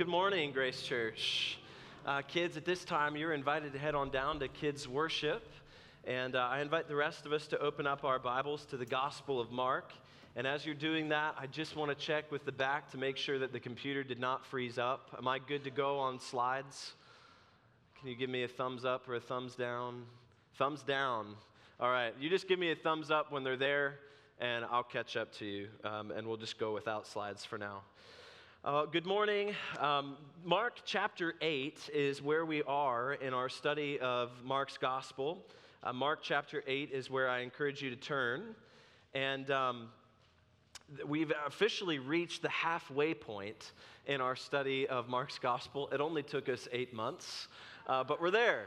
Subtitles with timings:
[0.00, 1.58] Good morning, Grace Church.
[2.06, 5.46] Uh, kids, at this time, you're invited to head on down to Kids Worship.
[6.06, 8.86] And uh, I invite the rest of us to open up our Bibles to the
[8.86, 9.92] Gospel of Mark.
[10.36, 13.18] And as you're doing that, I just want to check with the back to make
[13.18, 15.14] sure that the computer did not freeze up.
[15.18, 16.94] Am I good to go on slides?
[17.98, 20.06] Can you give me a thumbs up or a thumbs down?
[20.56, 21.34] Thumbs down.
[21.78, 23.98] All right, you just give me a thumbs up when they're there,
[24.40, 25.68] and I'll catch up to you.
[25.84, 27.82] Um, and we'll just go without slides for now.
[28.62, 29.54] Uh, good morning.
[29.78, 35.38] Um, Mark chapter 8 is where we are in our study of Mark's gospel.
[35.82, 38.54] Uh, Mark chapter 8 is where I encourage you to turn.
[39.14, 39.88] And um,
[41.06, 43.72] we've officially reached the halfway point
[44.04, 45.88] in our study of Mark's gospel.
[45.90, 47.48] It only took us eight months,
[47.86, 48.66] uh, but we're there.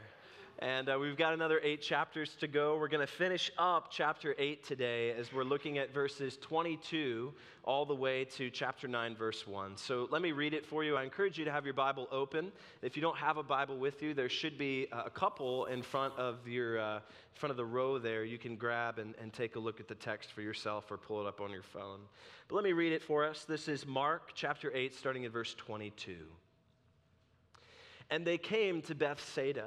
[0.60, 2.78] And uh, we've got another eight chapters to go.
[2.78, 7.32] We're going to finish up chapter 8 today as we're looking at verses 22
[7.64, 9.76] all the way to chapter 9, verse 1.
[9.76, 10.96] So let me read it for you.
[10.96, 12.52] I encourage you to have your Bible open.
[12.82, 16.14] If you don't have a Bible with you, there should be a couple in front
[16.16, 17.00] of, your, uh,
[17.34, 18.24] front of the row there.
[18.24, 21.20] You can grab and, and take a look at the text for yourself or pull
[21.20, 21.98] it up on your phone.
[22.46, 23.44] But let me read it for us.
[23.44, 26.14] This is Mark chapter 8, starting in verse 22.
[28.08, 29.66] And they came to Bethsaida.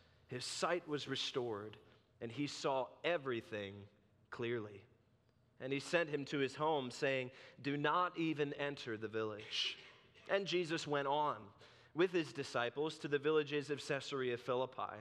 [0.31, 1.75] his sight was restored,
[2.21, 3.73] and he saw everything
[4.29, 4.81] clearly.
[5.59, 9.77] And he sent him to his home, saying, Do not even enter the village.
[10.29, 11.35] And Jesus went on
[11.93, 14.95] with his disciples to the villages of Caesarea Philippi.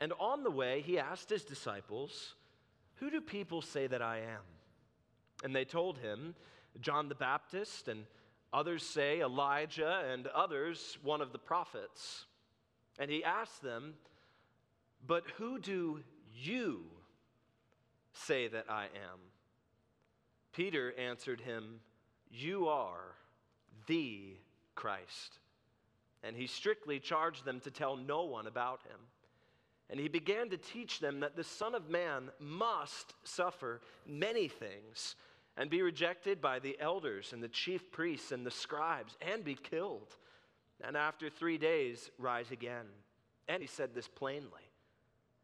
[0.00, 2.34] And on the way, he asked his disciples,
[2.96, 4.42] Who do people say that I am?
[5.42, 6.36] And they told him,
[6.80, 8.04] John the Baptist, and
[8.52, 12.26] others say Elijah, and others one of the prophets.
[13.00, 13.94] And he asked them,
[15.06, 16.00] but who do
[16.32, 16.84] you
[18.12, 19.20] say that I am?
[20.52, 21.80] Peter answered him,
[22.30, 23.16] You are
[23.86, 24.36] the
[24.74, 25.38] Christ.
[26.22, 28.98] And he strictly charged them to tell no one about him.
[29.90, 35.16] And he began to teach them that the Son of Man must suffer many things
[35.56, 39.54] and be rejected by the elders and the chief priests and the scribes and be
[39.54, 40.16] killed.
[40.80, 42.86] And after three days, rise again.
[43.48, 44.63] And he said this plainly.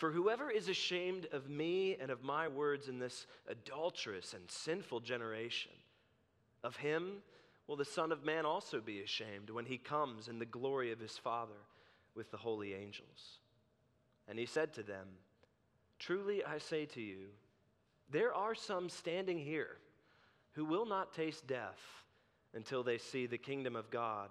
[0.00, 5.00] For whoever is ashamed of me and of my words in this adulterous and sinful
[5.00, 5.72] generation,
[6.64, 7.18] of him
[7.66, 11.00] will the Son of Man also be ashamed when he comes in the glory of
[11.00, 11.66] his Father
[12.14, 13.40] with the holy angels.
[14.26, 15.06] And he said to them,
[15.98, 17.26] Truly I say to you,
[18.10, 19.76] there are some standing here
[20.52, 22.06] who will not taste death
[22.54, 24.30] until they see the kingdom of God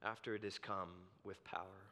[0.00, 0.90] after it has come
[1.24, 1.87] with power.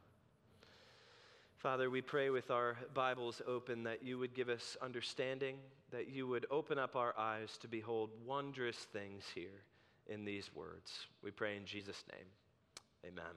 [1.67, 5.57] Father, we pray with our Bibles open that you would give us understanding,
[5.91, 9.65] that you would open up our eyes to behold wondrous things here
[10.07, 10.93] in these words.
[11.25, 12.27] We pray in Jesus' name.
[13.05, 13.35] Amen.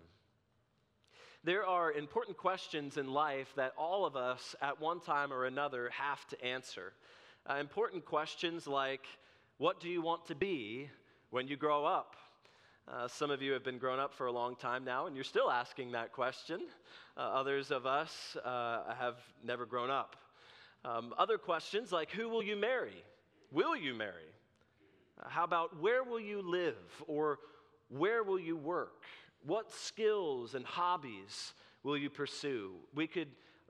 [1.44, 5.90] There are important questions in life that all of us at one time or another
[5.90, 6.94] have to answer.
[7.50, 9.08] Uh, important questions like,
[9.58, 10.92] What do you want to be
[11.32, 12.16] when you grow up?
[12.92, 15.24] Uh, some of you have been grown up for a long time now, and you're
[15.24, 16.62] still asking that question.
[17.16, 20.16] Uh, others of us uh, have never grown up.
[20.84, 23.04] Um, other questions like who will you marry?
[23.52, 24.34] Will you marry?
[25.22, 26.78] Uh, how about where will you live
[27.08, 27.38] or
[27.90, 29.04] where will you work?
[29.46, 31.54] What skills and hobbies
[31.84, 32.72] will you pursue?
[32.96, 33.30] We could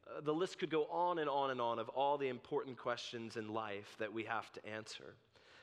[0.09, 3.37] Uh, the list could go on and on and on of all the important questions
[3.37, 5.13] in life that we have to answer.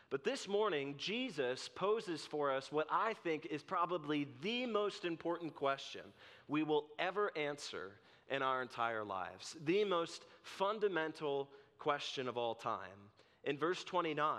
[0.09, 5.55] But this morning, Jesus poses for us what I think is probably the most important
[5.55, 6.03] question
[6.47, 7.93] we will ever answer
[8.31, 11.49] in our entire lives, the most fundamental
[11.79, 13.11] question of all time.
[13.45, 14.37] In verse 29,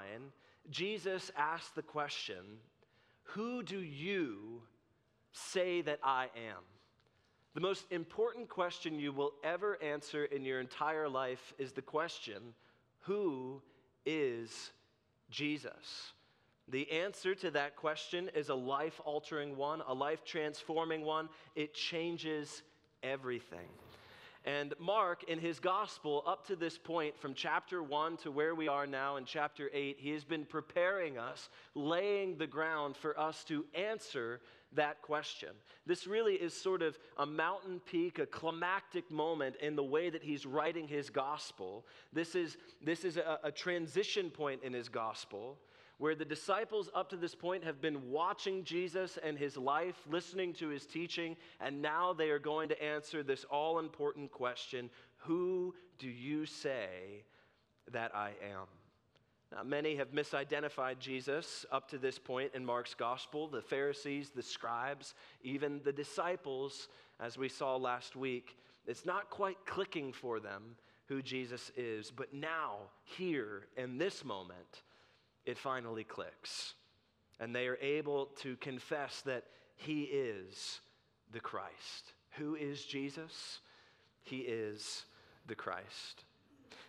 [0.69, 2.59] Jesus asks the question
[3.23, 4.61] Who do you
[5.33, 6.63] say that I am?
[7.55, 12.53] The most important question you will ever answer in your entire life is the question
[13.01, 13.61] Who
[14.05, 14.71] is
[15.29, 16.13] Jesus?
[16.69, 21.29] The answer to that question is a life altering one, a life transforming one.
[21.55, 22.61] It changes
[23.03, 23.69] everything.
[24.43, 28.69] And Mark, in his gospel, up to this point, from chapter 1 to where we
[28.69, 33.43] are now in chapter 8, he has been preparing us, laying the ground for us
[33.45, 34.39] to answer
[34.73, 35.49] that question.
[35.85, 40.23] This really is sort of a mountain peak, a climactic moment in the way that
[40.23, 41.85] he's writing his gospel.
[42.13, 45.57] This is, this is a, a transition point in his gospel
[45.97, 50.53] where the disciples up to this point have been watching Jesus and his life, listening
[50.53, 54.89] to his teaching, and now they are going to answer this all important question
[55.21, 57.23] Who do you say
[57.91, 58.67] that I am?
[59.51, 64.43] Now, many have misidentified Jesus up to this point in Mark's gospel the Pharisees, the
[64.43, 66.89] scribes, even the disciples,
[67.19, 68.57] as we saw last week.
[68.85, 70.75] It's not quite clicking for them
[71.07, 74.83] who Jesus is, but now, here, in this moment,
[75.45, 76.73] it finally clicks.
[77.39, 79.45] And they are able to confess that
[79.75, 80.81] he is
[81.31, 82.13] the Christ.
[82.31, 83.59] Who is Jesus?
[84.23, 85.05] He is
[85.45, 86.25] the Christ.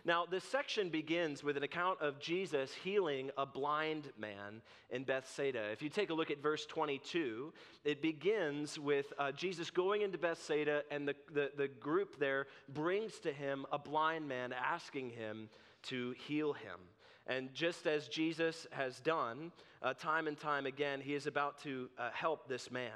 [0.05, 5.71] Now, this section begins with an account of Jesus healing a blind man in Bethsaida.
[5.71, 7.51] If you take a look at verse 22,
[7.83, 13.19] it begins with uh, Jesus going into Bethsaida, and the, the, the group there brings
[13.19, 15.49] to him a blind man, asking him
[15.83, 16.79] to heal him.
[17.27, 21.89] And just as Jesus has done uh, time and time again, he is about to
[21.97, 22.91] uh, help this man.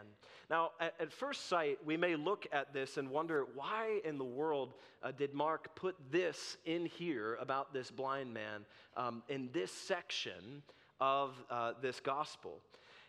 [0.49, 4.23] Now, at, at, first sight, we may look at this and wonder why in the
[4.25, 8.65] world uh, did Mark put this in here about this blind man
[8.97, 10.61] um, in this section
[10.99, 12.59] of uh, this gospel?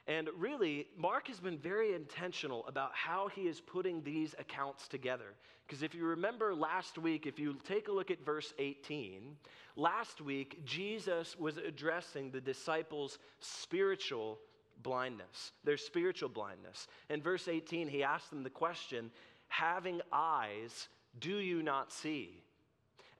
[0.06, 5.34] And really, Mark has been very intentional about how he is putting these accounts together.
[5.66, 9.36] Because if you remember last week, if you take a look at verse 18,
[9.76, 14.38] last week, Jesus was addressing the disciples' spiritual
[14.82, 16.86] blindness, their spiritual blindness.
[17.08, 19.10] In verse 18, he asked them the question
[19.48, 22.42] Having eyes, do you not see?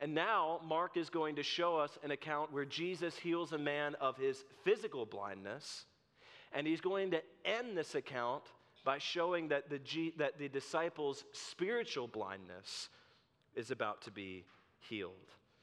[0.01, 3.95] And now, Mark is going to show us an account where Jesus heals a man
[4.01, 5.87] of his physical blindness
[6.55, 8.45] and he's going to end this account
[8.85, 12.89] by showing that the, G, that the disciples' spiritual blindness
[13.55, 14.45] is about to be
[14.79, 15.13] healed.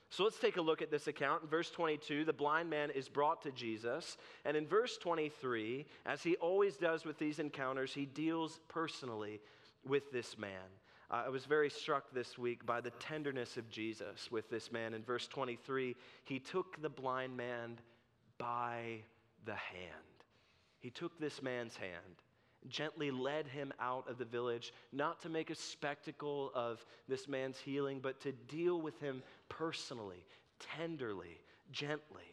[0.09, 1.43] So let's take a look at this account.
[1.43, 4.17] In verse 22, the blind man is brought to Jesus.
[4.43, 9.39] And in verse 23, as he always does with these encounters, he deals personally
[9.87, 10.51] with this man.
[11.09, 14.93] Uh, I was very struck this week by the tenderness of Jesus with this man.
[14.93, 15.95] In verse 23,
[16.25, 17.79] he took the blind man
[18.37, 19.03] by
[19.45, 20.20] the hand.
[20.81, 22.23] He took this man's hand,
[22.67, 27.59] gently led him out of the village, not to make a spectacle of this man's
[27.59, 30.25] healing, but to deal with him personally,
[30.77, 31.39] tenderly,
[31.71, 32.23] gently.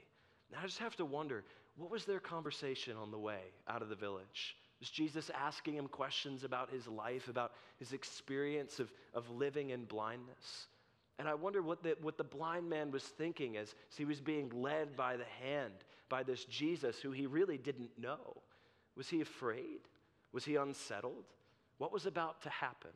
[0.51, 1.45] Now I just have to wonder
[1.77, 4.57] what was their conversation on the way out of the village?
[4.81, 9.85] Was Jesus asking him questions about his life, about his experience of, of living in
[9.85, 10.67] blindness?
[11.19, 14.51] And I wonder what the, what the blind man was thinking as he was being
[14.51, 15.75] led by the hand
[16.09, 18.43] by this Jesus who he really didn't know.
[18.99, 19.81] Was he afraid?
[20.33, 21.25] Was he unsettled?
[21.79, 22.91] What was about to happen?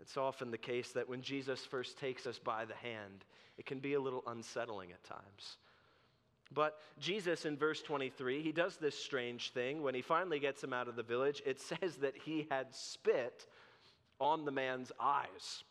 [0.00, 3.24] It's often the case that when Jesus first takes us by the hand,
[3.58, 5.58] it can be a little unsettling at times.
[6.52, 9.82] But Jesus, in verse 23, he does this strange thing.
[9.82, 13.46] When he finally gets him out of the village, it says that he had spit
[14.18, 15.62] on the man's eyes.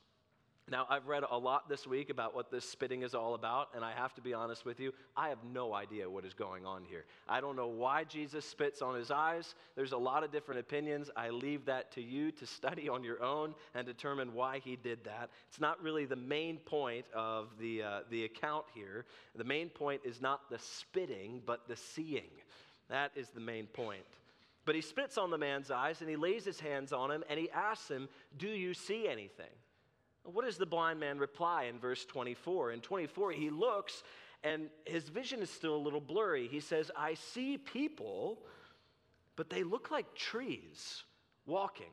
[0.71, 3.83] Now, I've read a lot this week about what this spitting is all about, and
[3.83, 6.83] I have to be honest with you, I have no idea what is going on
[6.83, 7.05] here.
[7.27, 9.55] I don't know why Jesus spits on his eyes.
[9.75, 11.09] There's a lot of different opinions.
[11.15, 15.03] I leave that to you to study on your own and determine why he did
[15.05, 15.31] that.
[15.47, 19.05] It's not really the main point of the, uh, the account here.
[19.35, 22.29] The main point is not the spitting, but the seeing.
[22.89, 24.05] That is the main point.
[24.65, 27.39] But he spits on the man's eyes and he lays his hands on him and
[27.39, 28.07] he asks him,
[28.37, 29.47] Do you see anything?
[30.31, 32.71] What does the blind man reply in verse 24?
[32.71, 34.03] In 24, he looks
[34.43, 36.47] and his vision is still a little blurry.
[36.47, 38.39] He says, I see people,
[39.35, 41.03] but they look like trees
[41.45, 41.91] walking.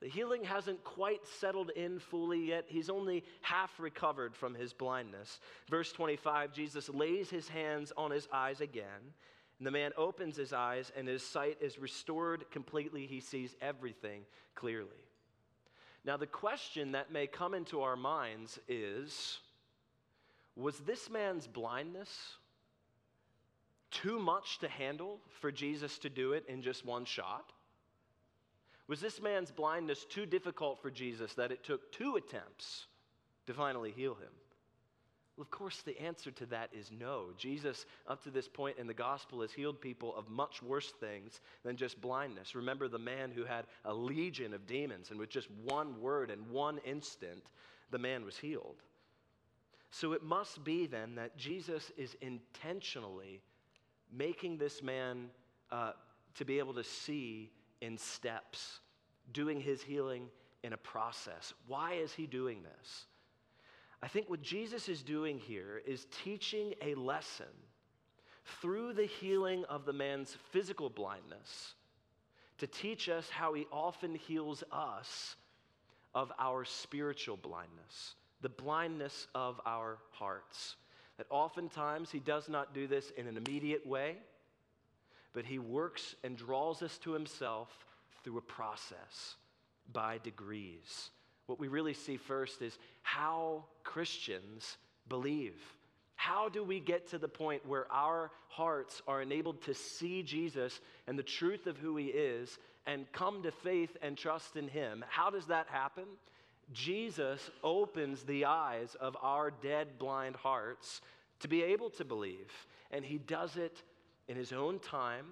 [0.00, 2.64] The healing hasn't quite settled in fully yet.
[2.68, 5.40] He's only half recovered from his blindness.
[5.70, 9.14] Verse 25 Jesus lays his hands on his eyes again,
[9.58, 13.06] and the man opens his eyes, and his sight is restored completely.
[13.06, 14.22] He sees everything
[14.56, 14.88] clearly.
[16.04, 19.38] Now, the question that may come into our minds is
[20.56, 22.36] Was this man's blindness
[23.90, 27.52] too much to handle for Jesus to do it in just one shot?
[28.88, 32.86] Was this man's blindness too difficult for Jesus that it took two attempts
[33.46, 34.32] to finally heal him?
[35.42, 37.30] Well, of course, the answer to that is no.
[37.36, 41.40] Jesus, up to this point in the gospel, has healed people of much worse things
[41.64, 42.54] than just blindness.
[42.54, 46.48] Remember the man who had a legion of demons, and with just one word and
[46.48, 47.42] one instant,
[47.90, 48.76] the man was healed.
[49.90, 53.40] So it must be then that Jesus is intentionally
[54.16, 55.28] making this man
[55.72, 55.90] uh,
[56.36, 58.78] to be able to see in steps,
[59.32, 60.28] doing his healing
[60.62, 61.52] in a process.
[61.66, 63.06] Why is he doing this?
[64.02, 67.46] I think what Jesus is doing here is teaching a lesson
[68.60, 71.74] through the healing of the man's physical blindness
[72.58, 75.36] to teach us how he often heals us
[76.14, 80.76] of our spiritual blindness, the blindness of our hearts.
[81.18, 84.16] That oftentimes he does not do this in an immediate way
[85.32, 87.68] but he works and draws us to himself
[88.22, 89.36] through a process
[89.92, 91.10] by degrees.
[91.46, 94.76] What we really see first is how Christians
[95.08, 95.60] believe.
[96.14, 100.80] How do we get to the point where our hearts are enabled to see Jesus
[101.06, 105.04] and the truth of who he is and come to faith and trust in him?
[105.08, 106.04] How does that happen?
[106.72, 111.00] Jesus opens the eyes of our dead, blind hearts
[111.40, 112.52] to be able to believe,
[112.92, 113.82] and he does it
[114.28, 115.26] in his own time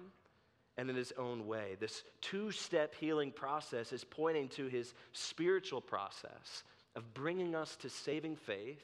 [0.81, 1.77] and in his own way.
[1.79, 6.63] This two step healing process is pointing to his spiritual process
[6.95, 8.81] of bringing us to saving faith,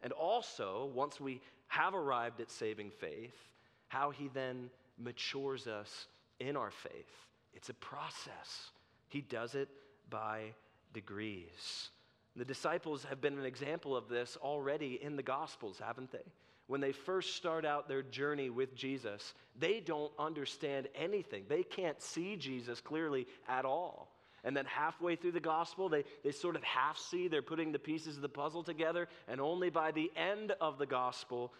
[0.00, 3.34] and also, once we have arrived at saving faith,
[3.88, 6.06] how he then matures us
[6.38, 7.26] in our faith.
[7.52, 8.70] It's a process.
[9.08, 9.68] He does it
[10.08, 10.54] by
[10.94, 11.90] degrees.
[12.36, 16.30] The disciples have been an example of this already in the Gospels, haven't they?
[16.70, 21.42] When they first start out their journey with Jesus, they don't understand anything.
[21.48, 24.12] They can't see Jesus clearly at all.
[24.44, 27.80] And then halfway through the gospel, they, they sort of half see, they're putting the
[27.80, 31.52] pieces of the puzzle together, and only by the end of the gospel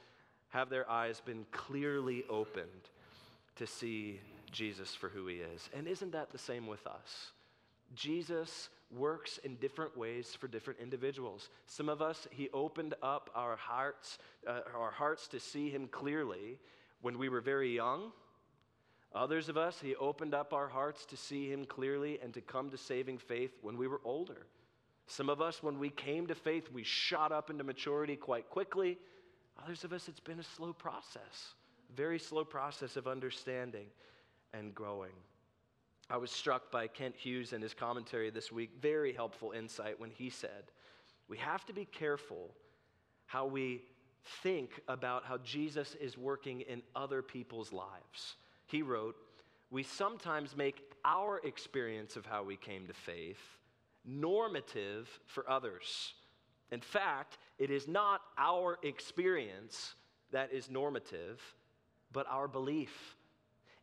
[0.50, 2.68] have their eyes been clearly opened
[3.56, 4.20] to see
[4.52, 5.68] Jesus for who he is.
[5.74, 7.32] And isn't that the same with us?
[7.94, 11.48] Jesus works in different ways for different individuals.
[11.66, 16.58] Some of us, He opened up our hearts, uh, our hearts to see Him clearly
[17.02, 18.12] when we were very young.
[19.14, 22.70] Others of us, He opened up our hearts to see Him clearly and to come
[22.70, 24.46] to saving faith when we were older.
[25.06, 28.98] Some of us, when we came to faith, we shot up into maturity quite quickly.
[29.64, 31.54] Others of us, it's been a slow process,
[31.96, 33.86] very slow process of understanding
[34.54, 35.10] and growing.
[36.10, 40.10] I was struck by Kent Hughes in his commentary this week, very helpful insight when
[40.10, 40.72] he said,
[41.28, 42.50] We have to be careful
[43.26, 43.82] how we
[44.42, 48.34] think about how Jesus is working in other people's lives.
[48.66, 49.14] He wrote,
[49.70, 53.38] We sometimes make our experience of how we came to faith
[54.04, 56.14] normative for others.
[56.72, 59.94] In fact, it is not our experience
[60.32, 61.40] that is normative,
[62.12, 63.16] but our belief,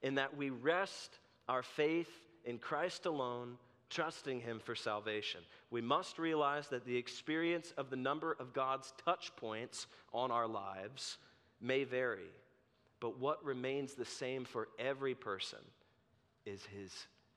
[0.02, 2.10] in that we rest our faith
[2.46, 3.58] in Christ alone,
[3.90, 5.42] trusting Him for salvation.
[5.72, 10.48] We must realize that the experience of the number of God's touch points on our
[10.48, 11.18] lives
[11.62, 12.32] may vary,
[13.00, 15.60] but what remains the same for every person
[16.46, 16.92] is His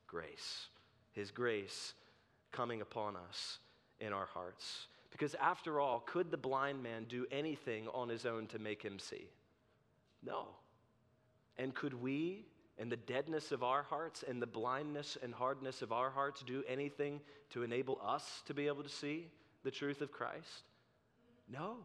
[0.07, 0.67] grace.
[1.13, 1.93] His grace
[2.51, 3.59] coming upon us
[3.99, 4.87] in our hearts.
[5.11, 8.97] Because after all, could the blind man do anything on his own to make him
[8.97, 9.27] see?
[10.23, 10.47] No.
[11.57, 12.45] And could we
[12.81, 16.63] and the deadness of our hearts and the blindness and hardness of our hearts do
[16.67, 17.21] anything
[17.51, 19.27] to enable us to be able to see
[19.63, 20.63] the truth of Christ?
[21.47, 21.75] No.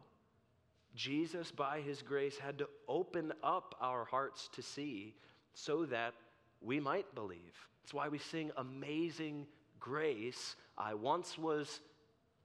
[0.95, 5.13] Jesus, by his grace, had to open up our hearts to see
[5.53, 6.15] so that
[6.61, 7.67] we might believe.
[7.83, 9.45] That's why we sing Amazing
[9.79, 10.55] Grace.
[10.79, 11.79] I once was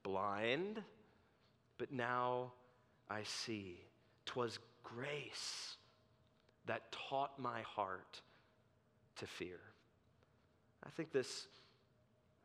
[0.02, 0.82] blind,
[1.78, 2.52] but now
[3.08, 3.80] I see.
[4.26, 5.78] Twas grace
[6.66, 8.20] that taught my heart
[9.16, 9.60] to fear.
[10.84, 11.46] I think this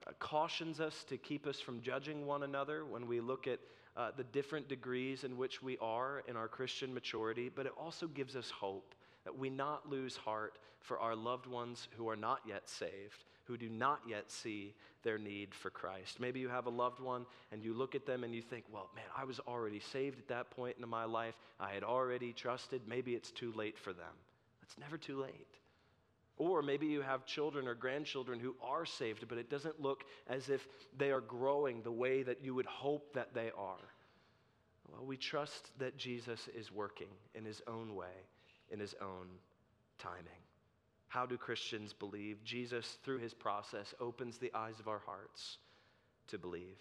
[0.06, 3.60] uh, cautions us to keep us from judging one another when we look at
[3.96, 8.08] uh, the different degrees in which we are in our Christian maturity, but it also
[8.08, 8.94] gives us hope
[9.24, 13.58] that we not lose heart for our loved ones who are not yet saved, who
[13.58, 16.20] do not yet see their need for Christ.
[16.20, 18.90] Maybe you have a loved one and you look at them and you think, well,
[18.96, 21.36] man, I was already saved at that point in my life.
[21.60, 22.82] I had already trusted.
[22.88, 24.14] Maybe it's too late for them.
[24.62, 25.48] It's never too late.
[26.38, 30.50] Or maybe you have children or grandchildren who are saved, but it doesn't look as
[30.50, 30.68] if
[30.98, 33.94] they are growing the way that you would hope that they are.
[34.92, 38.14] Well, we trust that Jesus is working in his own way,
[38.72, 39.28] in his own
[39.98, 40.42] timing.
[41.08, 42.44] How do Christians believe?
[42.44, 45.58] Jesus, through his process, opens the eyes of our hearts
[46.28, 46.78] to believe.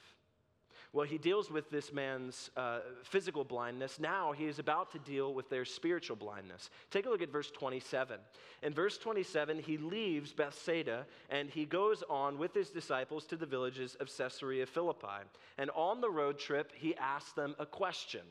[0.96, 4.00] Well, he deals with this man's uh, physical blindness.
[4.00, 6.70] Now he is about to deal with their spiritual blindness.
[6.90, 8.18] Take a look at verse 27.
[8.62, 13.44] In verse 27, he leaves Bethsaida and he goes on with his disciples to the
[13.44, 15.26] villages of Caesarea Philippi.
[15.58, 18.22] And on the road trip, he asks them a question.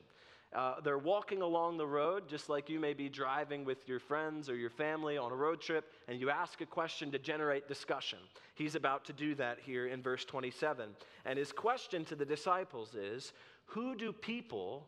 [0.56, 4.50] Uh, they're walking along the road, just like you may be driving with your friends
[4.50, 8.20] or your family on a road trip, and you ask a question to generate discussion.
[8.54, 10.90] He's about to do that here in verse 27.
[11.26, 13.34] And his question to the disciples is
[13.66, 14.88] Who do people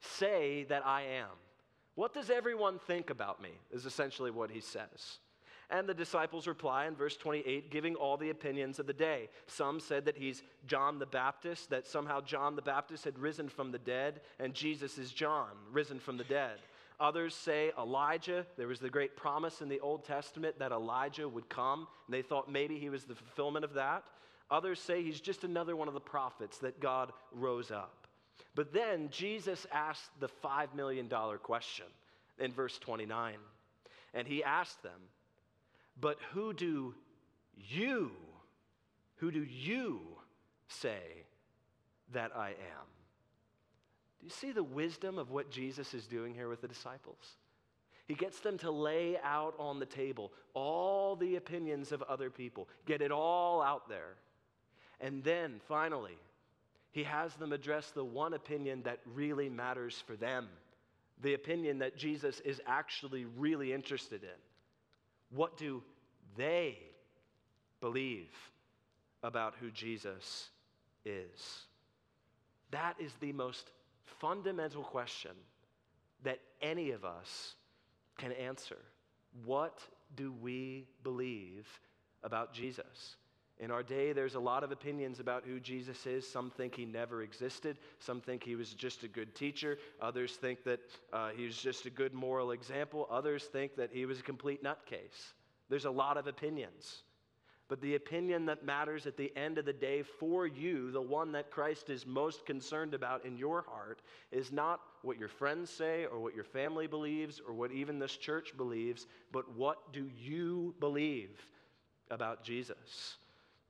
[0.00, 1.30] say that I am?
[1.96, 3.50] What does everyone think about me?
[3.72, 5.18] Is essentially what he says.
[5.70, 9.28] And the disciples reply in verse 28, giving all the opinions of the day.
[9.46, 13.70] Some said that he's John the Baptist, that somehow John the Baptist had risen from
[13.70, 16.56] the dead, and Jesus is John, risen from the dead.
[17.00, 18.46] Others say Elijah.
[18.56, 22.22] There was the great promise in the Old Testament that Elijah would come, and they
[22.22, 24.04] thought maybe he was the fulfillment of that.
[24.50, 28.06] Others say he's just another one of the prophets that God rose up.
[28.54, 31.08] But then Jesus asked the $5 million
[31.42, 31.86] question
[32.38, 33.34] in verse 29.
[34.14, 35.00] And he asked them,
[36.00, 36.94] but who do
[37.56, 38.12] you,
[39.16, 40.00] who do you
[40.68, 41.24] say
[42.12, 42.86] that I am?
[44.20, 47.36] Do you see the wisdom of what Jesus is doing here with the disciples?
[48.06, 52.68] He gets them to lay out on the table all the opinions of other people,
[52.86, 54.16] get it all out there.
[55.00, 56.18] And then finally,
[56.90, 60.48] he has them address the one opinion that really matters for them,
[61.22, 64.30] the opinion that Jesus is actually really interested in.
[65.30, 65.82] What do
[66.36, 66.78] they
[67.80, 68.30] believe
[69.22, 70.48] about who Jesus
[71.04, 71.62] is?
[72.70, 73.70] That is the most
[74.04, 75.32] fundamental question
[76.24, 77.54] that any of us
[78.16, 78.78] can answer.
[79.44, 79.78] What
[80.16, 81.66] do we believe
[82.22, 83.16] about Jesus?
[83.60, 86.28] In our day, there's a lot of opinions about who Jesus is.
[86.28, 87.78] Some think he never existed.
[87.98, 89.78] Some think he was just a good teacher.
[90.00, 90.80] Others think that
[91.12, 93.08] uh, he was just a good moral example.
[93.10, 95.32] Others think that he was a complete nutcase.
[95.68, 97.02] There's a lot of opinions.
[97.68, 101.32] But the opinion that matters at the end of the day for you, the one
[101.32, 106.06] that Christ is most concerned about in your heart, is not what your friends say
[106.06, 110.74] or what your family believes or what even this church believes, but what do you
[110.80, 111.30] believe
[112.10, 113.16] about Jesus?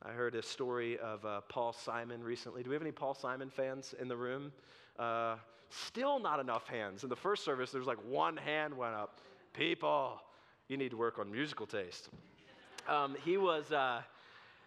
[0.05, 2.63] I heard a story of uh, Paul Simon recently.
[2.63, 4.53] Do we have any Paul Simon fans in the room?
[4.97, 5.37] Uh,
[5.71, 7.03] still not enough hands.
[7.03, 9.19] In the first service, there's like one hand went up.
[9.55, 10.21] People,
[10.69, 12.11] you need to work on musical taste.
[12.89, 14.03] Um, he was, uh,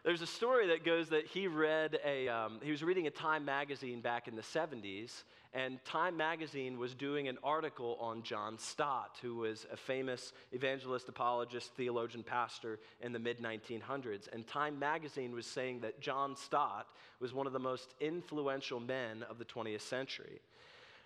[0.04, 3.46] there's a story that goes that he read a, um, he was reading a Time
[3.46, 9.20] magazine back in the 70s, and Time magazine was doing an article on John Stott,
[9.22, 14.28] who was a famous evangelist, apologist, theologian, pastor in the mid 1900s.
[14.34, 16.88] And Time magazine was saying that John Stott
[17.20, 20.42] was one of the most influential men of the 20th century.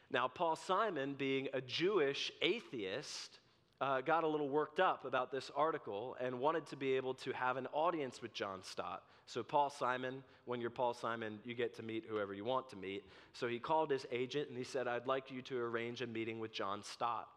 [0.10, 3.40] Now, Paul Simon, being a Jewish atheist,
[3.82, 7.32] uh, got a little worked up about this article and wanted to be able to
[7.34, 9.04] have an audience with John Stott.
[9.26, 12.76] So, Paul Simon, when you're Paul Simon, you get to meet whoever you want to
[12.76, 13.04] meet.
[13.34, 16.40] So, he called his agent and he said, I'd like you to arrange a meeting
[16.40, 17.28] with John Stott.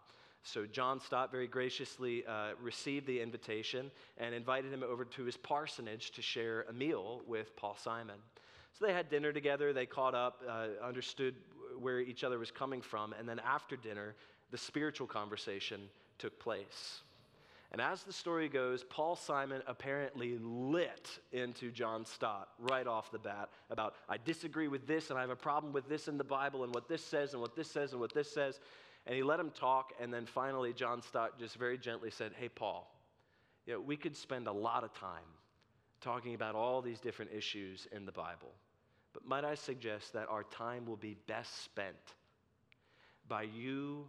[0.42, 5.37] So, John Stott very graciously uh, received the invitation and invited him over to his
[5.37, 8.16] parsonage to share a meal with Paul Simon.
[8.79, 11.35] So, they had dinner together, they caught up, uh, understood
[11.81, 14.14] where each other was coming from, and then after dinner,
[14.51, 17.00] the spiritual conversation took place.
[17.70, 23.18] And as the story goes, Paul Simon apparently lit into John Stott right off the
[23.18, 26.24] bat about, I disagree with this and I have a problem with this in the
[26.24, 28.61] Bible and what this says and what this says and what this says.
[29.07, 29.92] And he let him talk.
[30.00, 32.90] And then finally, John Stott just very gently said, Hey, Paul,
[33.66, 35.28] you know, we could spend a lot of time
[36.00, 38.54] talking about all these different issues in the Bible.
[39.12, 41.96] But might I suggest that our time will be best spent
[43.28, 44.07] by you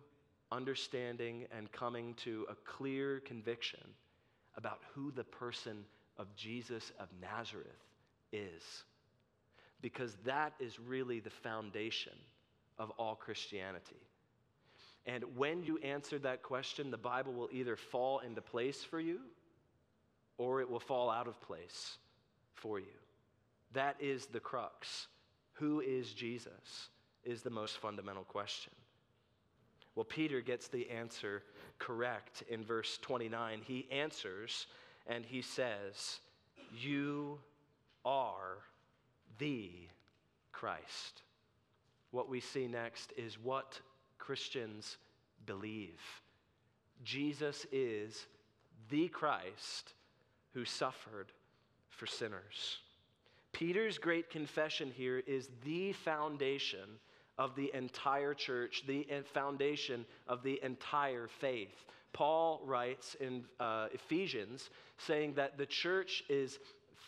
[0.51, 3.81] understanding and coming to a clear conviction
[4.55, 5.85] about who the person
[6.17, 7.67] of Jesus of Nazareth
[8.31, 8.83] is.
[9.81, 12.13] Because that is really the foundation
[12.77, 13.95] of all Christianity.
[15.05, 19.19] And when you answer that question, the Bible will either fall into place for you
[20.37, 21.97] or it will fall out of place
[22.53, 22.85] for you.
[23.73, 25.07] That is the crux.
[25.53, 26.89] Who is Jesus?
[27.23, 28.73] Is the most fundamental question.
[29.99, 31.43] Well, Peter gets the answer
[31.77, 33.59] correct in verse 29.
[33.65, 34.67] He answers
[35.05, 36.21] and he says,
[36.73, 37.37] You
[38.05, 38.59] are
[39.39, 39.71] the
[40.53, 41.23] Christ.
[42.11, 43.81] What we see next is what
[44.19, 44.95] Christians
[45.45, 45.99] believe.
[47.03, 48.25] Jesus is
[48.89, 49.95] the Christ
[50.53, 51.33] who suffered
[51.89, 52.77] for sinners.
[53.51, 56.87] Peter's great confession here is the foundation
[57.39, 61.73] of the entire church, the foundation of the entire faith.
[62.11, 66.59] Paul writes in uh, Ephesians saying that the church is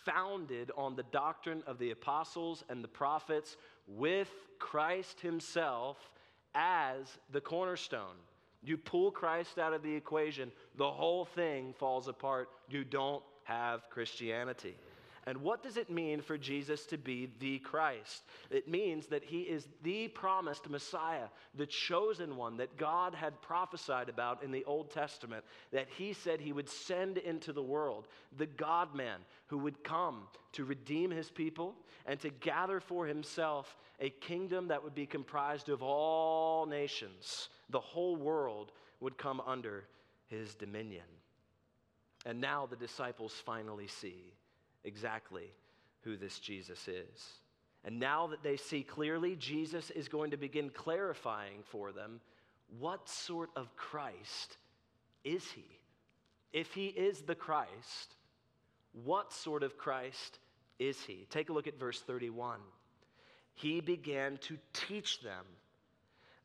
[0.05, 5.97] founded on the doctrine of the apostles and the prophets with Christ himself
[6.55, 8.15] as the cornerstone.
[8.63, 12.49] You pull Christ out of the equation, the whole thing falls apart.
[12.69, 14.75] You don't have Christianity.
[15.27, 18.23] And what does it mean for Jesus to be the Christ?
[18.49, 24.09] It means that he is the promised Messiah, the chosen one that God had prophesied
[24.09, 28.47] about in the Old Testament, that he said he would send into the world, the
[28.47, 31.75] God man who would come to redeem his people
[32.07, 37.49] and to gather for himself a kingdom that would be comprised of all nations.
[37.69, 39.83] The whole world would come under
[40.27, 41.03] his dominion.
[42.25, 44.33] And now the disciples finally see
[44.83, 45.51] exactly
[46.01, 47.33] who this Jesus is.
[47.83, 52.21] And now that they see clearly, Jesus is going to begin clarifying for them
[52.79, 54.57] what sort of Christ
[55.23, 55.65] is he?
[56.53, 58.15] If he is the Christ,
[59.03, 60.39] what sort of Christ
[60.79, 61.25] is he?
[61.29, 62.59] Take a look at verse 31.
[63.53, 65.45] He began to teach them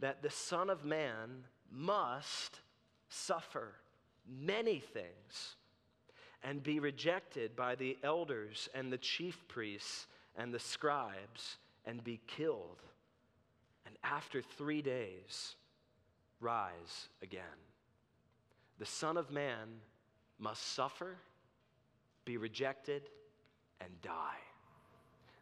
[0.01, 2.61] that the Son of Man must
[3.09, 3.75] suffer
[4.29, 5.57] many things
[6.47, 10.07] and be rejected by the elders and the chief priests
[10.37, 12.81] and the scribes and be killed.
[13.85, 15.57] And after three days,
[16.41, 17.43] rise again.
[18.79, 19.81] The Son of Man
[20.39, 21.17] must suffer,
[22.25, 23.03] be rejected,
[23.81, 24.39] and die.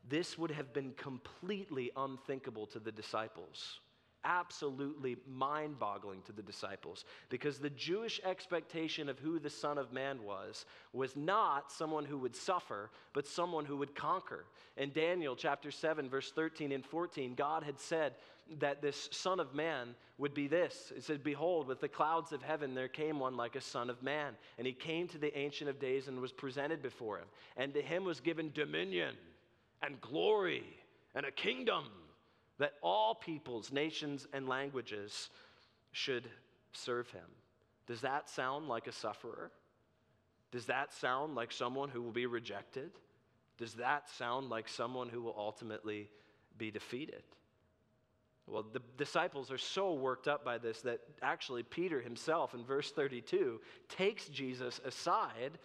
[0.08, 3.80] This would have been completely unthinkable to the disciples
[4.24, 9.92] absolutely mind boggling to the disciples because the Jewish expectation of who the Son of
[9.92, 14.44] Man was was not someone who would suffer, but someone who would conquer.
[14.76, 18.14] In Daniel chapter 7, verse 13 and 14, God had said
[18.58, 20.92] that this Son of Man would be this.
[20.96, 24.02] It said, Behold, with the clouds of heaven there came one like a Son of
[24.02, 24.34] Man.
[24.58, 27.26] And he came to the Ancient of Days and was presented before him.
[27.56, 29.14] And to him was given dominion
[29.82, 30.64] and glory
[31.14, 31.84] and a kingdom
[32.58, 35.30] that all peoples, nations, and languages
[35.92, 36.28] should
[36.72, 37.26] serve him.
[37.86, 39.50] Does that sound like a sufferer?
[40.52, 42.90] Does that sound like someone who will be rejected?
[43.58, 46.08] Does that sound like someone who will ultimately
[46.56, 47.22] be defeated?
[48.46, 52.90] Well, the disciples are so worked up by this that actually Peter himself in verse
[52.90, 55.58] 32 takes Jesus aside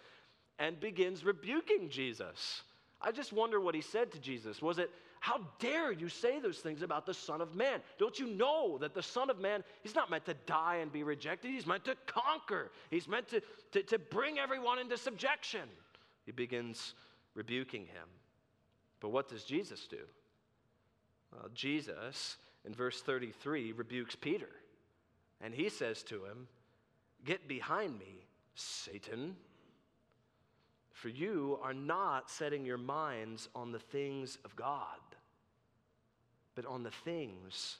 [0.58, 2.62] and begins rebuking Jesus.
[3.00, 4.62] I just wonder what he said to Jesus.
[4.62, 7.80] Was it, how dare you say those things about the Son of Man?
[7.98, 11.02] Don't you know that the Son of Man, he's not meant to die and be
[11.02, 15.68] rejected, he's meant to conquer, he's meant to, to, to bring everyone into subjection.
[16.24, 16.94] He begins
[17.34, 18.08] rebuking him.
[19.00, 19.98] But what does Jesus do?
[21.32, 24.48] Well, Jesus, in verse 33, rebukes Peter.
[25.40, 26.48] And he says to him,
[27.24, 29.36] Get behind me, Satan.
[30.92, 34.98] For you are not setting your minds on the things of God,
[36.54, 37.78] but on the things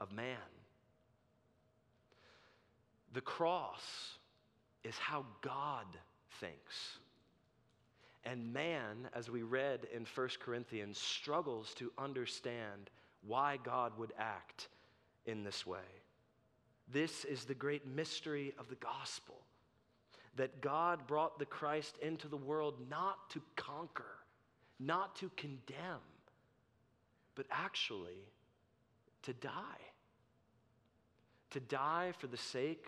[0.00, 0.36] of man.
[3.12, 4.18] The cross
[4.84, 5.86] is how God
[6.40, 6.98] thinks.
[8.24, 12.90] And man, as we read in 1 Corinthians, struggles to understand
[13.26, 14.68] why God would act
[15.26, 15.78] in this way.
[16.92, 19.36] This is the great mystery of the gospel
[20.36, 24.18] that God brought the Christ into the world not to conquer,
[24.78, 26.00] not to condemn,
[27.36, 28.18] but actually
[29.22, 29.52] to die.
[31.50, 32.86] To die for the sake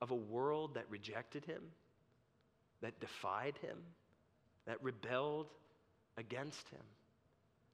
[0.00, 1.62] of a world that rejected him,
[2.80, 3.76] that defied him,
[4.66, 5.48] that rebelled
[6.16, 6.80] against him.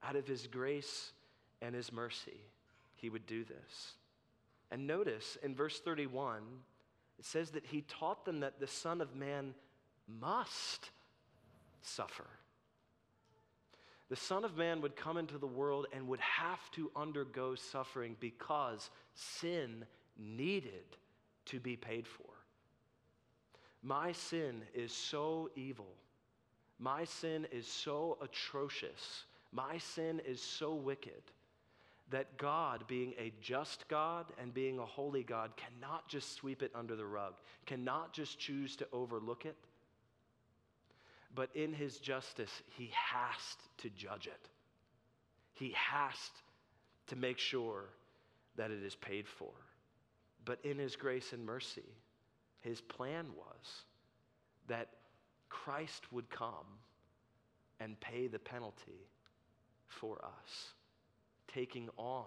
[0.02, 1.12] Out of his grace
[1.62, 2.40] and his mercy,
[2.96, 3.94] he would do this.
[4.70, 6.42] And notice in verse 31,
[7.18, 9.54] it says that he taught them that the Son of Man
[10.20, 10.90] must
[11.82, 12.26] suffer.
[14.08, 18.16] The Son of Man would come into the world and would have to undergo suffering
[18.20, 19.84] because sin
[20.16, 20.96] needed
[21.46, 22.24] to be paid for.
[23.82, 25.94] My sin is so evil.
[26.78, 29.24] My sin is so atrocious.
[29.52, 31.22] My sin is so wicked
[32.10, 36.72] that God, being a just God and being a holy God, cannot just sweep it
[36.74, 37.34] under the rug,
[37.66, 39.56] cannot just choose to overlook it.
[41.34, 44.48] But in his justice, he has to judge it.
[45.52, 46.14] He has
[47.08, 47.84] to make sure
[48.56, 49.52] that it is paid for.
[50.44, 51.94] But in his grace and mercy,
[52.60, 53.84] his plan was
[54.66, 54.88] that
[55.48, 56.66] Christ would come
[57.80, 59.06] and pay the penalty
[59.86, 60.72] for us,
[61.46, 62.24] taking on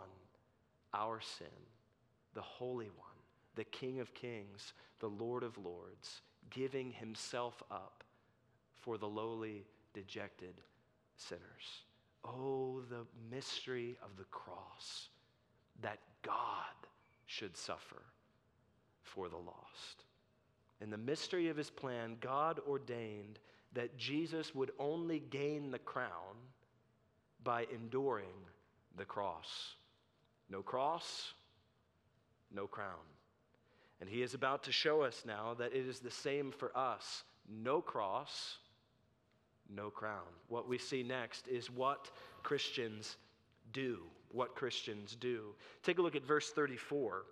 [0.94, 1.48] our sin,
[2.34, 3.08] the Holy One,
[3.56, 8.01] the King of Kings, the Lord of Lords, giving himself up
[8.82, 10.56] for the lowly, dejected
[11.16, 11.86] sinners.
[12.26, 15.10] Oh, the mystery of the cross
[15.82, 16.36] that God
[17.26, 18.04] should suffer
[19.02, 20.06] for the lost.
[20.82, 23.40] In the mystery of his plan, God ordained
[23.74, 26.36] that Jesus would only gain the crown
[27.44, 28.26] by enduring
[28.98, 29.76] the cross.
[30.50, 31.34] No cross,
[32.54, 32.90] no crown.
[34.00, 37.24] And he is about to show us now that it is the same for us
[37.50, 38.58] no cross,
[39.76, 40.28] no crown.
[40.48, 42.12] What we see next is what
[42.44, 43.18] Christians
[43.74, 44.00] do.
[44.32, 45.56] What Christians do.
[45.84, 47.24] Take a look at verse 34.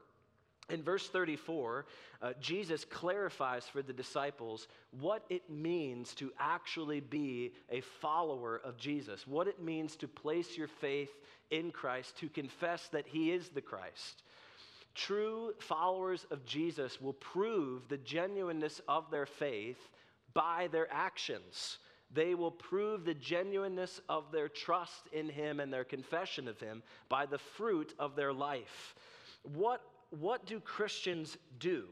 [0.69, 1.85] In verse 34,
[2.21, 4.67] uh, Jesus clarifies for the disciples
[4.99, 10.55] what it means to actually be a follower of Jesus, what it means to place
[10.55, 11.09] your faith
[11.49, 14.21] in Christ, to confess that He is the Christ.
[14.93, 19.79] True followers of Jesus will prove the genuineness of their faith
[20.33, 21.79] by their actions.
[22.11, 26.81] They will prove the genuineness of their trust in Him and their confession of Him
[27.07, 28.95] by the fruit of their life.
[29.43, 31.85] What what do Christians do?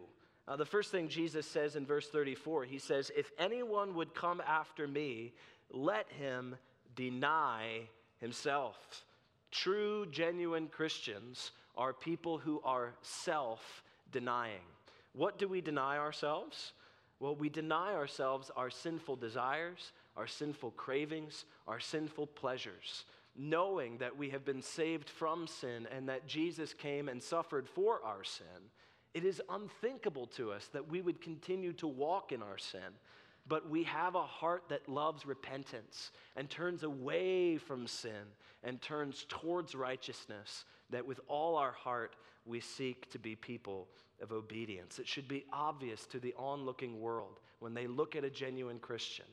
[0.47, 4.41] Uh, the first thing Jesus says in verse 34, he says, If anyone would come
[4.47, 5.33] after me,
[5.69, 6.55] let him
[6.95, 7.81] deny
[8.19, 9.03] himself.
[9.51, 14.65] True, genuine Christians are people who are self denying.
[15.13, 16.73] What do we deny ourselves?
[17.19, 23.05] Well, we deny ourselves our sinful desires, our sinful cravings, our sinful pleasures
[23.37, 28.03] knowing that we have been saved from sin and that Jesus came and suffered for
[28.03, 28.71] our sin,
[29.13, 32.97] it is unthinkable to us that we would continue to walk in our sin.
[33.47, 39.25] But we have a heart that loves repentance and turns away from sin and turns
[39.29, 43.87] towards righteousness, that with all our heart we seek to be people
[44.21, 44.99] of obedience.
[44.99, 49.25] It should be obvious to the onlooking world when they look at a genuine Christian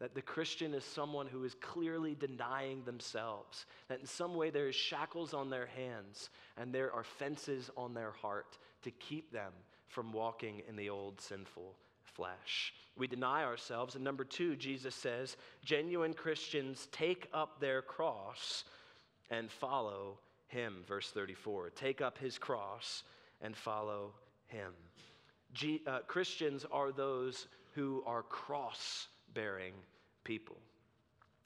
[0.00, 4.68] that the Christian is someone who is clearly denying themselves, that in some way there
[4.68, 9.52] is shackles on their hands and there are fences on their heart to keep them
[9.88, 12.72] from walking in the old sinful flesh.
[12.96, 13.94] We deny ourselves.
[13.94, 18.64] And number two, Jesus says, genuine Christians take up their cross
[19.30, 20.84] and follow him.
[20.86, 23.02] Verse 34 take up his cross
[23.40, 24.12] and follow
[24.46, 24.72] him.
[25.54, 29.74] G- uh, Christians are those who are cross bearing
[30.24, 30.56] people.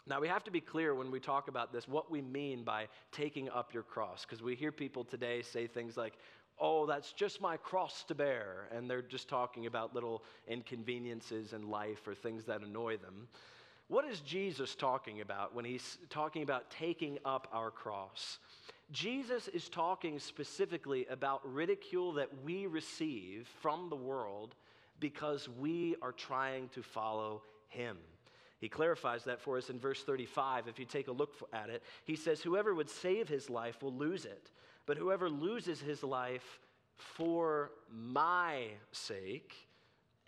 [0.07, 2.89] Now, we have to be clear when we talk about this what we mean by
[3.13, 6.15] taking up your cross, because we hear people today say things like,
[6.59, 11.71] oh, that's just my cross to bear, and they're just talking about little inconveniences in
[11.71, 13.29] life or things that annoy them.
[13.89, 18.39] What is Jesus talking about when he's talking about taking up our cross?
[18.91, 24.55] Jesus is talking specifically about ridicule that we receive from the world
[25.01, 27.43] because we are trying to follow
[27.73, 27.99] him.
[28.59, 30.69] He clarifies that for us in verse 35.
[30.69, 33.93] If you take a look at it, he says, Whoever would save his life will
[33.93, 34.51] lose it,
[34.87, 36.61] but whoever loses his life
[36.97, 39.55] for my sake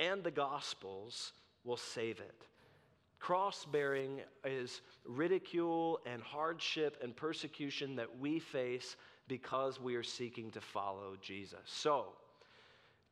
[0.00, 2.46] and the gospel's will save it.
[3.20, 8.96] Cross bearing is ridicule and hardship and persecution that we face
[9.28, 11.60] because we are seeking to follow Jesus.
[11.64, 12.08] So,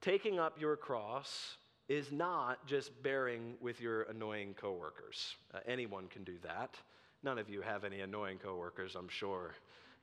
[0.01, 1.57] taking up your cross
[1.88, 5.37] is not just bearing with your annoying coworkers.
[5.53, 6.77] Uh, anyone can do that.
[7.23, 9.55] None of you have any annoying coworkers, I'm sure.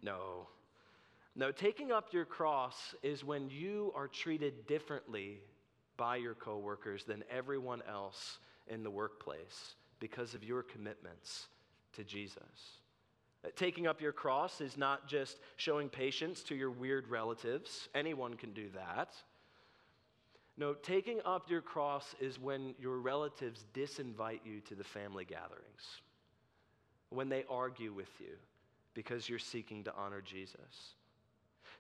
[0.02, 0.48] No.
[1.36, 5.42] No, taking up your cross is when you are treated differently
[5.98, 11.48] by your coworkers than everyone else in the workplace because of your commitments
[11.94, 12.80] to Jesus.
[13.44, 17.90] Uh, taking up your cross is not just showing patience to your weird relatives.
[17.96, 19.14] Anyone can do that.
[20.60, 26.02] No, taking up your cross is when your relatives disinvite you to the family gatherings,
[27.12, 28.36] when they argue with you
[28.94, 30.96] because you're seeking to honor Jesus.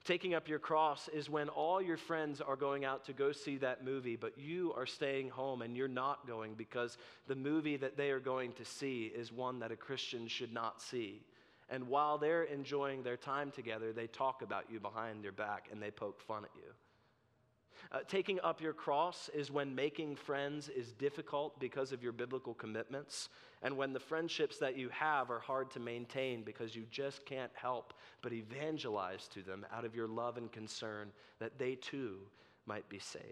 [0.05, 3.57] Taking up your cross is when all your friends are going out to go see
[3.57, 7.97] that movie, but you are staying home and you're not going because the movie that
[7.97, 11.21] they are going to see is one that a Christian should not see.
[11.69, 15.83] And while they're enjoying their time together, they talk about you behind your back and
[15.83, 16.71] they poke fun at you.
[17.91, 22.53] Uh, taking up your cross is when making friends is difficult because of your biblical
[22.53, 23.29] commitments,
[23.63, 27.51] and when the friendships that you have are hard to maintain because you just can't
[27.55, 32.17] help but evangelize to them out of your love and concern that they too
[32.67, 33.23] might be saved.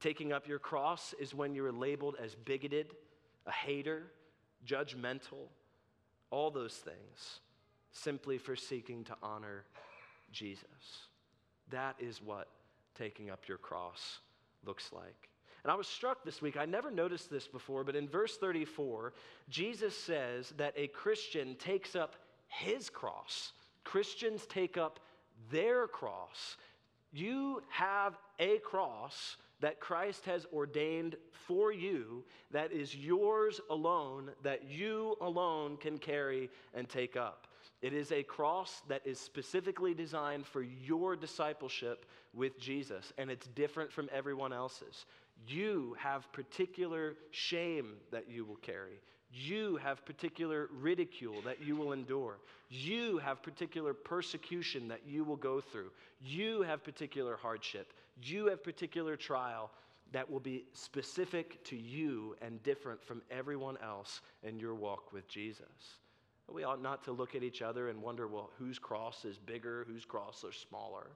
[0.00, 2.94] Taking up your cross is when you are labeled as bigoted,
[3.46, 4.04] a hater,
[4.66, 5.48] judgmental,
[6.30, 7.40] all those things,
[7.92, 9.64] simply for seeking to honor
[10.32, 11.08] Jesus.
[11.70, 12.48] That is what
[12.98, 14.18] taking up your cross
[14.64, 15.28] looks like.
[15.64, 19.12] And I was struck this week, I never noticed this before, but in verse 34,
[19.48, 23.52] Jesus says that a Christian takes up his cross.
[23.84, 25.00] Christians take up
[25.50, 26.56] their cross.
[27.12, 34.70] You have a cross that Christ has ordained for you that is yours alone, that
[34.70, 37.47] you alone can carry and take up.
[37.80, 43.46] It is a cross that is specifically designed for your discipleship with Jesus, and it's
[43.48, 45.06] different from everyone else's.
[45.46, 49.00] You have particular shame that you will carry.
[49.30, 52.38] You have particular ridicule that you will endure.
[52.70, 55.90] You have particular persecution that you will go through.
[56.20, 57.92] You have particular hardship.
[58.22, 59.70] You have particular trial
[60.12, 65.28] that will be specific to you and different from everyone else in your walk with
[65.28, 65.98] Jesus.
[66.50, 69.84] We ought not to look at each other and wonder, well, whose cross is bigger,
[69.86, 71.08] whose cross is smaller.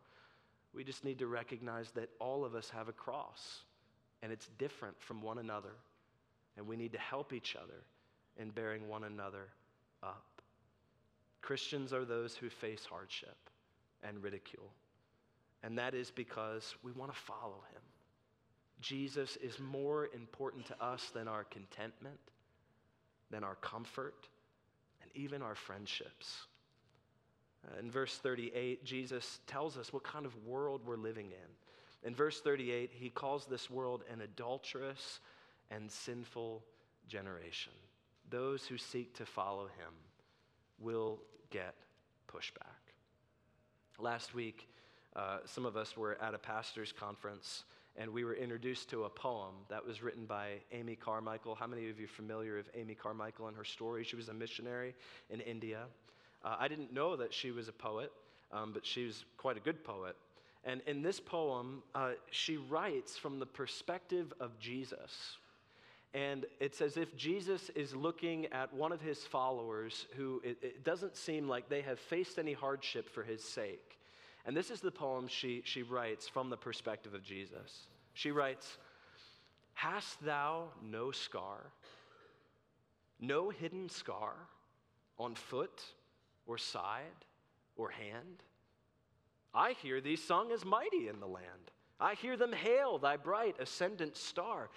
[0.74, 3.62] We just need to recognize that all of us have a cross
[4.22, 5.74] and it's different from one another.
[6.56, 7.82] And we need to help each other
[8.38, 9.48] in bearing one another
[10.02, 10.42] up.
[11.40, 13.36] Christians are those who face hardship
[14.02, 14.70] and ridicule.
[15.62, 17.82] And that is because we want to follow him.
[18.80, 22.18] Jesus is more important to us than our contentment,
[23.30, 24.28] than our comfort,
[25.14, 26.46] even our friendships.
[27.66, 32.08] Uh, in verse 38, Jesus tells us what kind of world we're living in.
[32.08, 35.20] In verse 38, he calls this world an adulterous
[35.70, 36.64] and sinful
[37.08, 37.72] generation.
[38.30, 39.94] Those who seek to follow him
[40.80, 41.20] will
[41.50, 41.74] get
[42.28, 42.94] pushback.
[43.98, 44.68] Last week,
[45.14, 47.64] uh, some of us were at a pastor's conference
[47.96, 51.54] and we were introduced to a poem that was written by Amy Carmichael.
[51.54, 54.04] How many of you are familiar with Amy Carmichael and her story?
[54.04, 54.94] She was a missionary
[55.30, 55.84] in India.
[56.44, 58.10] Uh, I didn't know that she was a poet,
[58.50, 60.16] um, but she was quite a good poet.
[60.64, 65.36] And in this poem, uh, she writes from the perspective of Jesus.
[66.14, 70.84] And it's as if Jesus is looking at one of his followers who it, it
[70.84, 73.98] doesn't seem like they have faced any hardship for his sake.
[74.44, 77.86] And this is the poem she, she writes from the perspective of Jesus.
[78.14, 78.78] She writes,
[79.74, 81.72] Hast thou no scar,
[83.20, 84.34] no hidden scar
[85.18, 85.82] on foot
[86.46, 87.24] or side
[87.76, 88.42] or hand?
[89.54, 91.70] I hear thee sung as mighty in the land.
[92.00, 94.70] I hear them hail thy bright ascendant star.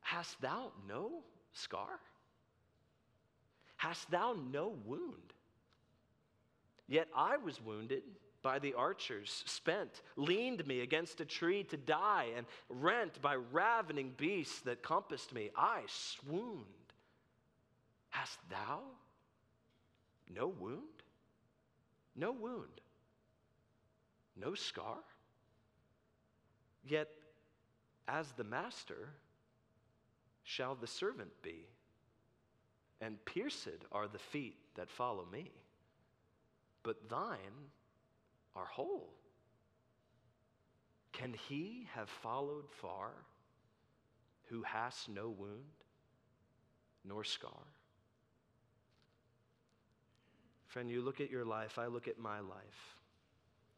[0.00, 1.22] Hast thou no
[1.52, 1.98] scar?
[3.76, 5.32] Hast thou no wound?
[6.86, 8.02] Yet I was wounded
[8.42, 14.12] by the archers, spent, leaned me against a tree to die, and rent by ravening
[14.16, 15.50] beasts that compassed me.
[15.56, 16.66] I swooned.
[18.10, 18.80] Hast thou
[20.34, 20.80] no wound?
[22.16, 22.80] No wound.
[24.36, 24.98] No scar?
[26.84, 27.08] Yet,
[28.08, 29.10] as the master,
[30.42, 31.66] shall the servant be,
[33.00, 35.50] and pierced are the feet that follow me.
[36.82, 37.70] But thine
[38.54, 39.10] are whole.
[41.12, 43.10] Can he have followed far
[44.48, 45.60] who has no wound
[47.04, 47.66] nor scar?
[50.66, 52.96] Friend, you look at your life, I look at my life.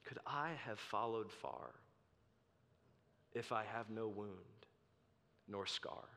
[0.05, 1.71] Could I have followed far
[3.33, 4.31] if I have no wound
[5.49, 6.09] nor scar?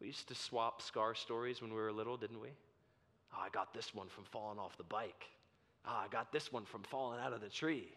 [0.00, 2.50] We used to swap scar stories when we were little, didn't we?
[3.32, 5.26] Oh, I got this one from falling off the bike.
[5.84, 7.88] Ah, I got this one from falling out of the tree.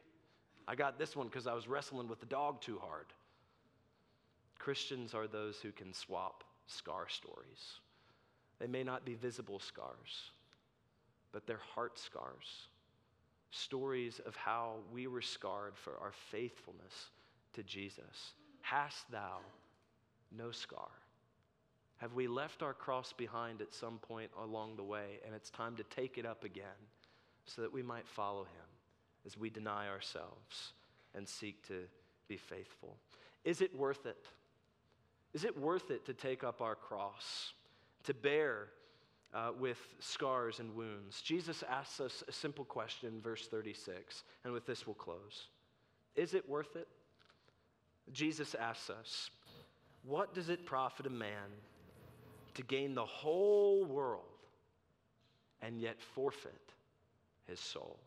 [0.67, 3.07] I got this one because I was wrestling with the dog too hard.
[4.59, 7.79] Christians are those who can swap scar stories.
[8.59, 10.31] They may not be visible scars,
[11.31, 12.67] but they're heart scars.
[13.49, 17.09] Stories of how we were scarred for our faithfulness
[17.53, 18.33] to Jesus.
[18.61, 19.39] Hast thou
[20.31, 20.89] no scar?
[21.97, 25.75] Have we left our cross behind at some point along the way and it's time
[25.75, 26.65] to take it up again?
[27.55, 28.69] So that we might follow him
[29.25, 30.73] as we deny ourselves
[31.13, 31.83] and seek to
[32.27, 32.97] be faithful.
[33.43, 34.25] Is it worth it?
[35.33, 37.53] Is it worth it to take up our cross,
[38.03, 38.67] to bear
[39.33, 41.21] uh, with scars and wounds?
[41.21, 45.47] Jesus asks us a simple question, verse 36, and with this we'll close.
[46.15, 46.87] Is it worth it?
[48.11, 49.29] Jesus asks us,
[50.03, 51.49] What does it profit a man
[52.55, 54.23] to gain the whole world
[55.61, 56.73] and yet forfeit
[57.51, 57.99] his soul?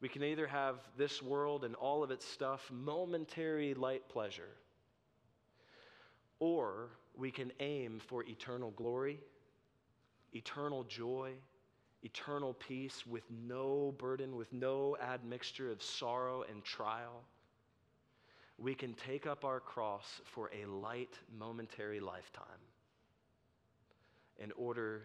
[0.00, 4.50] We can either have this world and all of its stuff, momentary light pleasure,
[6.40, 9.20] or we can aim for eternal glory,
[10.32, 11.32] eternal joy,
[12.02, 17.22] eternal peace with no burden, with no admixture of sorrow and trial.
[18.56, 22.44] We can take up our cross for a light, momentary lifetime
[24.38, 25.02] in order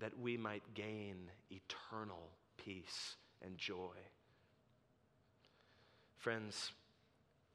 [0.00, 3.96] that we might gain eternal peace and joy.
[6.18, 6.72] Friends,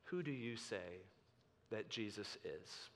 [0.06, 1.02] who do you say
[1.70, 2.90] that Jesus is?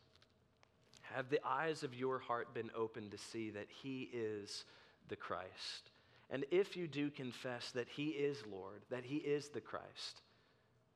[1.13, 4.65] Have the eyes of your heart been opened to see that He is
[5.07, 5.91] the Christ?
[6.29, 10.21] And if you do confess that He is Lord, that He is the Christ,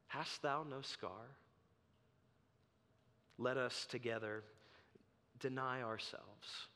[0.07, 1.37] hast thou no scar?
[3.37, 4.43] Let us together
[5.39, 6.67] deny ourselves,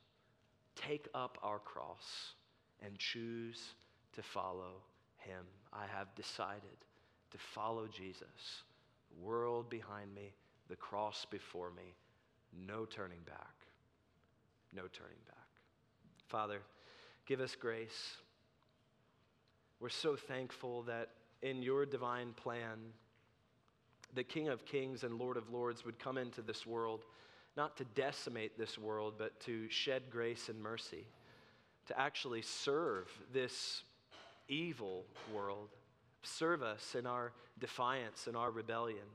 [0.76, 2.34] take up our cross,
[2.86, 3.76] and choose
[4.14, 4.82] to follow
[5.18, 5.46] him.
[5.74, 6.78] I have decided
[7.32, 8.64] to follow Jesus.
[9.10, 10.34] The world behind me,
[10.70, 11.96] the cross before me.
[12.68, 13.56] No turning back.
[14.74, 15.48] No turning back.
[16.28, 16.62] Father,
[17.26, 18.18] give us grace.
[19.80, 21.10] We're so thankful that
[21.42, 22.80] in your divine plan,
[24.14, 27.04] the King of Kings and Lord of Lords would come into this world,
[27.58, 31.06] not to decimate this world, but to shed grace and mercy,
[31.88, 33.84] to actually serve this
[34.48, 35.70] evil world.
[36.24, 39.06] Serve us in our defiance and our rebellion.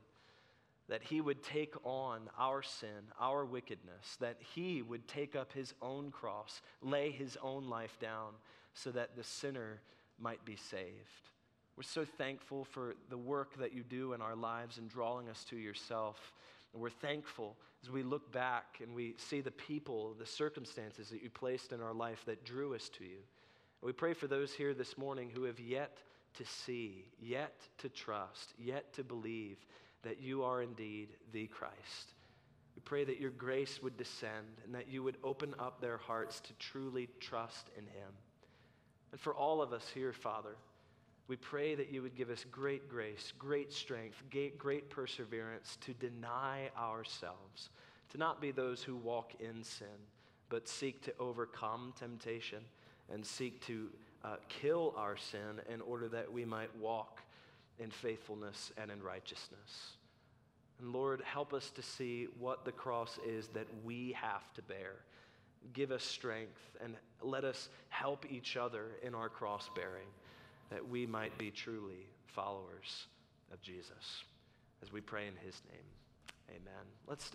[0.88, 5.74] That he would take on our sin, our wickedness, that he would take up his
[5.82, 8.32] own cross, lay his own life down,
[8.74, 9.80] so that the sinner
[10.18, 11.30] might be saved.
[11.76, 15.45] We're so thankful for the work that you do in our lives in drawing us
[15.51, 16.32] to yourself.
[16.72, 21.22] And we're thankful as we look back and we see the people, the circumstances that
[21.22, 23.18] you placed in our life that drew us to you.
[23.83, 25.99] We pray for those here this morning who have yet
[26.35, 29.57] to see, yet to trust, yet to believe
[30.03, 32.14] that you are indeed the Christ.
[32.76, 36.41] We pray that your grace would descend and that you would open up their hearts
[36.41, 38.12] to truly trust in Him.
[39.12, 40.57] And for all of us here, Father,
[41.31, 44.20] we pray that you would give us great grace, great strength,
[44.59, 47.70] great perseverance to deny ourselves,
[48.09, 49.87] to not be those who walk in sin,
[50.49, 52.59] but seek to overcome temptation
[53.12, 53.91] and seek to
[54.24, 57.20] uh, kill our sin in order that we might walk
[57.78, 59.93] in faithfulness and in righteousness.
[60.81, 64.97] And Lord, help us to see what the cross is that we have to bear.
[65.74, 70.09] Give us strength and let us help each other in our cross bearing
[70.70, 73.06] that we might be truly followers
[73.52, 74.24] of Jesus.
[74.82, 75.84] As we pray in his name,
[76.48, 76.86] amen.
[77.06, 77.28] Let's stand.